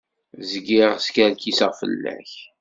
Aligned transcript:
Zgiɣ 0.51 0.91
skerkiseɣ 1.05 1.71
fell-ak. 1.79 2.31